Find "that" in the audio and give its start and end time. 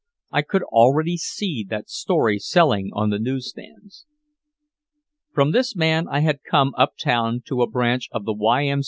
1.69-1.87